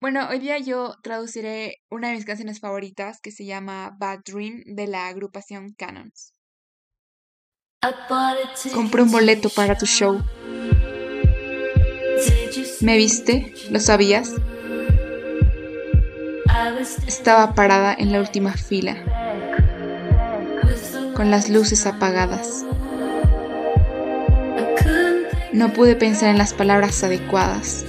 Bueno, 0.00 0.28
hoy 0.30 0.38
día 0.38 0.58
yo 0.58 0.94
traduciré 1.02 1.78
una 1.90 2.08
de 2.08 2.14
mis 2.14 2.24
canciones 2.24 2.60
favoritas 2.60 3.20
que 3.20 3.32
se 3.32 3.44
llama 3.44 3.96
Bad 3.98 4.20
Dream 4.24 4.62
de 4.64 4.86
la 4.86 5.08
agrupación 5.08 5.74
Canons. 5.76 6.34
Compré 8.72 9.02
un 9.02 9.10
boleto 9.10 9.48
para 9.48 9.76
tu 9.76 9.86
show. 9.86 10.22
¿Me 12.80 12.96
viste? 12.96 13.52
¿Lo 13.70 13.80
sabías? 13.80 14.34
Estaba 17.08 17.54
parada 17.54 17.92
en 17.92 18.12
la 18.12 18.20
última 18.20 18.52
fila, 18.52 18.96
con 21.16 21.32
las 21.32 21.48
luces 21.48 21.86
apagadas. 21.86 22.64
No 25.52 25.72
pude 25.72 25.96
pensar 25.96 26.30
en 26.30 26.38
las 26.38 26.54
palabras 26.54 27.02
adecuadas, 27.02 27.84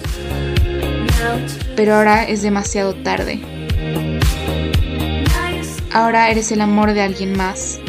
pero 1.76 1.96
ahora 1.96 2.24
es 2.24 2.42
demasiado 2.42 2.94
tarde. 2.96 3.40
Ahora 5.92 6.30
eres 6.30 6.52
el 6.52 6.62
amor 6.62 6.94
de 6.94 7.02
alguien 7.02 7.36
más, 7.36 7.80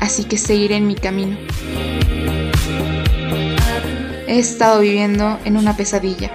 así 0.00 0.24
que 0.24 0.36
seguiré 0.36 0.76
en 0.76 0.86
mi 0.86 0.94
camino. 0.94 1.36
He 4.26 4.38
estado 4.38 4.80
viviendo 4.80 5.38
en 5.44 5.56
una 5.56 5.76
pesadilla. 5.76 6.30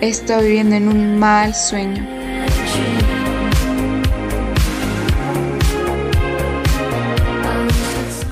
He 0.00 0.08
estado 0.08 0.42
viviendo 0.42 0.76
en 0.76 0.88
un 0.88 1.18
mal 1.18 1.54
sueño. 1.54 2.17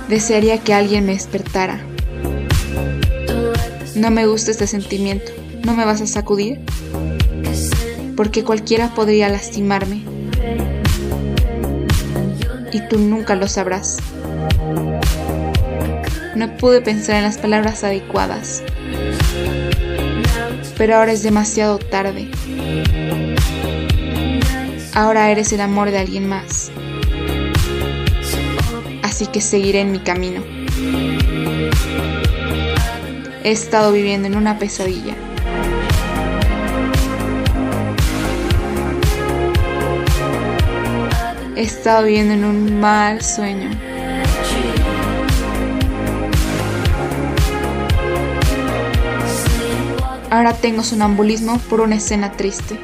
Desearía 0.09 0.59
que 0.59 0.73
alguien 0.73 1.05
me 1.05 1.15
despertara. 1.15 1.81
No 3.97 4.11
me 4.13 4.27
gusta 4.27 4.53
este 4.53 4.69
sentimiento. 4.69 5.33
¿No 5.65 5.75
me 5.75 5.85
vas 5.85 6.01
a 6.01 6.07
sacudir? 6.07 6.61
Porque 8.17 8.45
cualquiera 8.45 8.95
podría 8.95 9.29
lastimarme. 9.29 10.05
Y 12.73 12.87
tú 12.89 12.99
nunca 12.99 13.35
lo 13.35 13.49
sabrás. 13.49 13.97
No 16.37 16.57
pude 16.57 16.83
pensar 16.83 17.17
en 17.17 17.23
las 17.25 17.39
palabras 17.39 17.83
adecuadas. 17.83 18.63
Pero 20.79 20.97
ahora 20.97 21.13
es 21.13 21.25
demasiado 21.25 21.79
tarde. 21.79 22.29
Ahora 24.95 25.33
eres 25.33 25.53
el 25.53 25.63
amor 25.63 25.91
de 25.91 25.99
alguien 25.99 26.29
más 26.29 26.71
así 29.17 29.29
que 29.29 29.41
seguiré 29.41 29.81
en 29.81 29.93
mi 29.93 29.99
camino. 29.99 30.43
He 33.43 33.51
estado 33.51 33.91
viviendo 33.91 34.29
en 34.29 34.37
una 34.37 34.59
pesadilla. 34.59 35.15
He 41.57 41.63
estado 41.63 42.05
viviendo 42.05 42.35
en 42.35 42.45
un 42.45 42.79
mal 42.79 43.23
sueño. 43.23 43.71
Ahora 50.29 50.53
tengo 50.53 50.83
sonambulismo 50.83 51.59
por 51.71 51.81
una 51.81 51.95
escena 51.95 52.33
triste. 52.33 52.79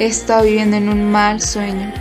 He 0.00 0.06
estado 0.06 0.44
viviendo 0.44 0.78
en 0.78 0.88
un 0.88 1.12
mal 1.12 1.42
sueño. 1.42 1.92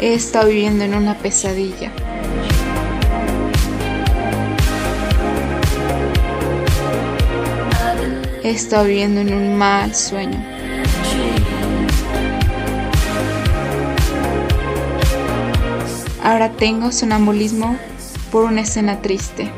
He 0.00 0.14
estado 0.14 0.46
viviendo 0.46 0.84
en 0.84 0.94
una 0.94 1.14
pesadilla. 1.18 1.90
He 8.44 8.50
estado 8.50 8.84
viviendo 8.84 9.20
en 9.20 9.34
un 9.34 9.58
mal 9.58 9.92
sueño. 9.96 10.40
Ahora 16.22 16.52
tengo 16.52 16.92
sonambulismo 16.92 17.76
por 18.30 18.44
una 18.44 18.60
escena 18.60 19.02
triste. 19.02 19.50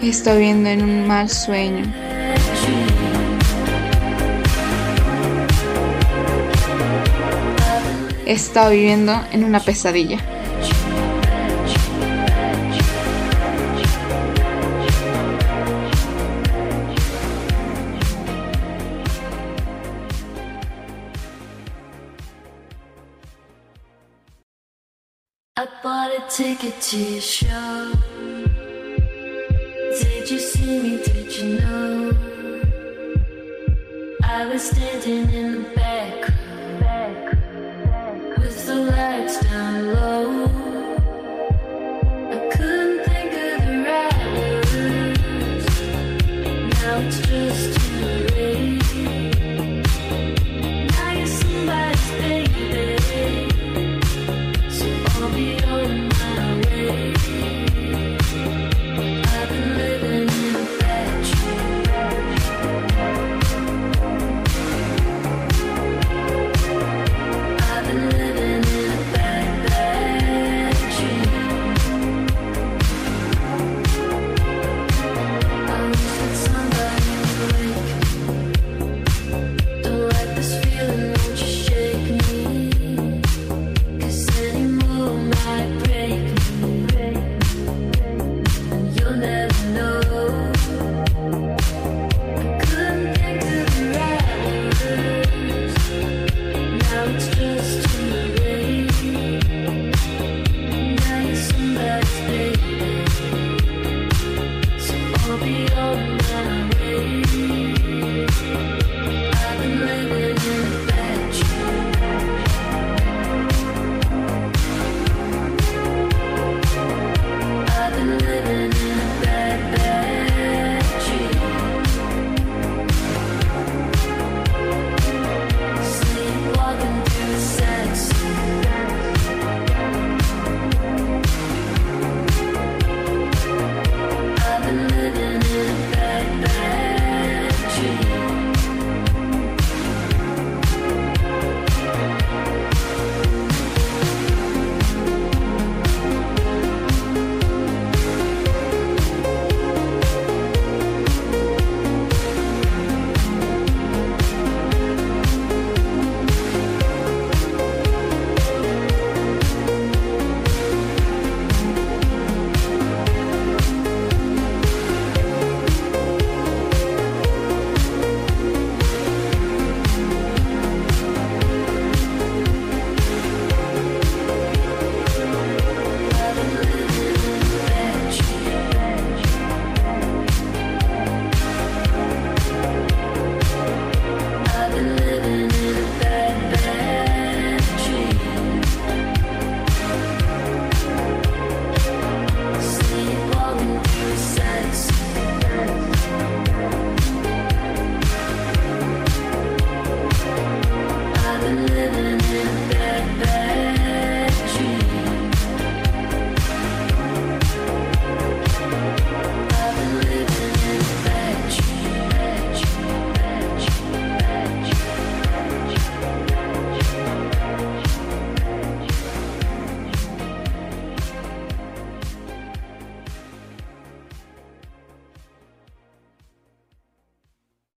Estado 0.00 0.38
viviendo 0.38 0.70
en 0.70 0.82
un 0.82 1.06
mal 1.06 1.28
sueño. 1.28 2.09
He 8.30 8.34
estado 8.34 8.70
viviendo 8.70 9.12
en 9.32 9.42
una 9.42 9.58
pesadilla. 9.58 10.18
I 34.22 34.46
was 34.46 34.70
standing 34.70 35.28
in 35.34 35.64